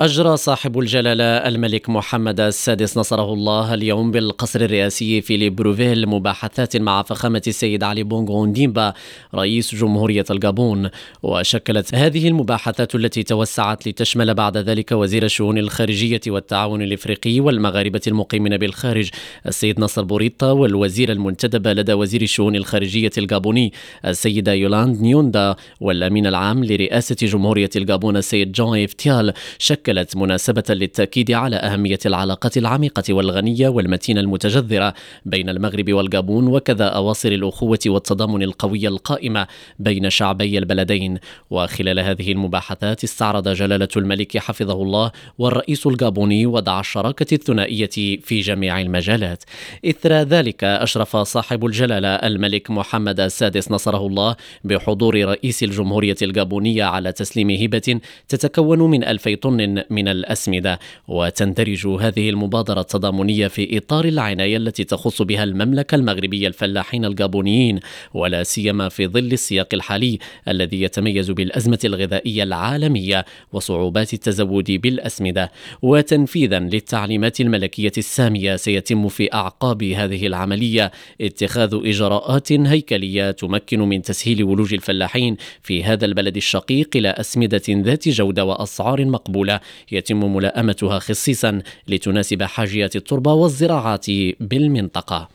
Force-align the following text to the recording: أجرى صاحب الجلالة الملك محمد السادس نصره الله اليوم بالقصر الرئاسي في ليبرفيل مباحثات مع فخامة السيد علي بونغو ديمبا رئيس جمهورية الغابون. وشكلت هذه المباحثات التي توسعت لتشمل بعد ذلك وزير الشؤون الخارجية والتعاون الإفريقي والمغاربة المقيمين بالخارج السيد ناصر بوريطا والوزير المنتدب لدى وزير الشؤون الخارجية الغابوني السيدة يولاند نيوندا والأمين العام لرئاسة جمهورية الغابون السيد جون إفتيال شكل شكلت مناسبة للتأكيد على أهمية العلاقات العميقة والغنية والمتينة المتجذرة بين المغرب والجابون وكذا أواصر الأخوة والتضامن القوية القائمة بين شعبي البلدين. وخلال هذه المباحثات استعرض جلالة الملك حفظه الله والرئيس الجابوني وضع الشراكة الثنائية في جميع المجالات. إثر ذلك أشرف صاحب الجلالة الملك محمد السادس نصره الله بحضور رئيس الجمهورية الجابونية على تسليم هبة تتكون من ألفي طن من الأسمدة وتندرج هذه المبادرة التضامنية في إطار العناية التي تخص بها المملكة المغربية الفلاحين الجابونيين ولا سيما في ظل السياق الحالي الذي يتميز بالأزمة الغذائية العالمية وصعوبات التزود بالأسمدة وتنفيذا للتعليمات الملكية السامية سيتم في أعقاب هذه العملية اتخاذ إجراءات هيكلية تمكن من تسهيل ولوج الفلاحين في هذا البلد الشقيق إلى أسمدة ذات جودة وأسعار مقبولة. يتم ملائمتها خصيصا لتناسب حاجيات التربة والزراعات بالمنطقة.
أجرى 0.00 0.36
صاحب 0.36 0.78
الجلالة 0.78 1.24
الملك 1.24 1.88
محمد 1.88 2.40
السادس 2.40 2.98
نصره 2.98 3.32
الله 3.32 3.74
اليوم 3.74 4.10
بالقصر 4.10 4.60
الرئاسي 4.60 5.20
في 5.20 5.36
ليبرفيل 5.36 6.08
مباحثات 6.08 6.76
مع 6.76 7.02
فخامة 7.02 7.42
السيد 7.46 7.84
علي 7.84 8.02
بونغو 8.02 8.46
ديمبا 8.46 8.92
رئيس 9.34 9.74
جمهورية 9.74 10.24
الغابون. 10.30 10.90
وشكلت 11.22 11.94
هذه 11.94 12.28
المباحثات 12.28 12.94
التي 12.94 13.22
توسعت 13.22 13.88
لتشمل 13.88 14.34
بعد 14.34 14.56
ذلك 14.56 14.92
وزير 14.92 15.22
الشؤون 15.22 15.58
الخارجية 15.58 16.20
والتعاون 16.26 16.82
الإفريقي 16.82 17.40
والمغاربة 17.40 18.00
المقيمين 18.06 18.56
بالخارج 18.56 19.10
السيد 19.46 19.80
ناصر 19.80 20.02
بوريطا 20.02 20.50
والوزير 20.50 21.12
المنتدب 21.12 21.68
لدى 21.68 21.92
وزير 21.92 22.22
الشؤون 22.22 22.56
الخارجية 22.56 23.10
الغابوني 23.18 23.72
السيدة 24.04 24.52
يولاند 24.52 25.00
نيوندا 25.00 25.56
والأمين 25.80 26.26
العام 26.26 26.64
لرئاسة 26.64 27.16
جمهورية 27.22 27.70
الغابون 27.76 28.16
السيد 28.16 28.52
جون 28.52 28.82
إفتيال 28.82 29.32
شكل 29.58 29.85
شكلت 29.86 30.16
مناسبة 30.16 30.64
للتأكيد 30.68 31.30
على 31.30 31.56
أهمية 31.56 31.98
العلاقات 32.06 32.56
العميقة 32.56 33.14
والغنية 33.14 33.68
والمتينة 33.68 34.20
المتجذرة 34.20 34.94
بين 35.26 35.48
المغرب 35.48 35.92
والجابون 35.92 36.46
وكذا 36.46 36.84
أواصر 36.84 37.28
الأخوة 37.28 37.78
والتضامن 37.86 38.42
القوية 38.42 38.88
القائمة 38.88 39.46
بين 39.78 40.10
شعبي 40.10 40.58
البلدين. 40.58 41.18
وخلال 41.50 42.00
هذه 42.00 42.32
المباحثات 42.32 43.04
استعرض 43.04 43.48
جلالة 43.48 43.88
الملك 43.96 44.38
حفظه 44.38 44.82
الله 44.82 45.10
والرئيس 45.38 45.86
الجابوني 45.86 46.46
وضع 46.46 46.80
الشراكة 46.80 47.34
الثنائية 47.34 48.20
في 48.22 48.40
جميع 48.40 48.80
المجالات. 48.80 49.44
إثر 49.84 50.12
ذلك 50.12 50.64
أشرف 50.64 51.16
صاحب 51.16 51.66
الجلالة 51.66 52.08
الملك 52.08 52.70
محمد 52.70 53.20
السادس 53.20 53.70
نصره 53.70 54.06
الله 54.06 54.36
بحضور 54.64 55.24
رئيس 55.24 55.62
الجمهورية 55.62 56.16
الجابونية 56.22 56.84
على 56.84 57.12
تسليم 57.12 57.50
هبة 57.50 58.00
تتكون 58.28 58.78
من 58.78 59.04
ألفي 59.04 59.36
طن 59.36 59.75
من 59.90 60.08
الأسمدة 60.08 60.78
وتندرج 61.08 61.86
هذه 61.86 62.30
المبادرة 62.30 62.80
التضامنية 62.80 63.48
في 63.48 63.78
إطار 63.78 64.04
العناية 64.04 64.56
التي 64.56 64.84
تخص 64.84 65.22
بها 65.22 65.44
المملكة 65.44 65.94
المغربية 65.94 66.48
الفلاحين 66.48 67.04
الجابونيين 67.04 67.80
ولا 68.14 68.42
سيما 68.42 68.88
في 68.88 69.06
ظل 69.06 69.32
السياق 69.32 69.68
الحالي 69.74 70.18
الذي 70.48 70.82
يتميز 70.82 71.30
بالأزمة 71.30 71.78
الغذائية 71.84 72.42
العالمية 72.42 73.24
وصعوبات 73.52 74.14
التزود 74.14 74.70
بالأسمدة 74.70 75.52
وتنفيذا 75.82 76.58
للتعليمات 76.58 77.40
الملكية 77.40 77.92
السامية 77.98 78.56
سيتم 78.56 79.08
في 79.08 79.34
أعقاب 79.34 79.82
هذه 79.82 80.26
العملية 80.26 80.92
اتخاذ 81.20 81.80
إجراءات 81.84 82.52
هيكلية 82.52 83.30
تمكن 83.30 83.80
من 83.80 84.02
تسهيل 84.02 84.44
ولوج 84.44 84.74
الفلاحين 84.74 85.36
في 85.62 85.84
هذا 85.84 86.04
البلد 86.04 86.36
الشقيق 86.36 86.88
إلى 86.96 87.08
أسمدة 87.08 87.62
ذات 87.68 88.08
جودة 88.08 88.44
وأسعار 88.44 89.04
مقبولة. 89.04 89.60
يتم 89.92 90.34
ملائمتها 90.34 90.98
خصيصا 90.98 91.62
لتناسب 91.88 92.42
حاجيات 92.42 92.96
التربة 92.96 93.32
والزراعات 93.32 94.06
بالمنطقة. 94.40 95.24